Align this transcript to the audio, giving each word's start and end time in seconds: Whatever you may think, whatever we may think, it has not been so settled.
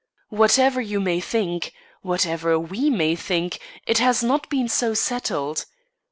Whatever 0.29 0.81
you 0.81 0.99
may 0.99 1.19
think, 1.19 1.73
whatever 2.01 2.57
we 2.57 2.89
may 2.89 3.15
think, 3.15 3.59
it 3.85 3.99
has 3.99 4.23
not 4.23 4.49
been 4.49 4.67
so 4.67 4.95
settled. 4.95 5.65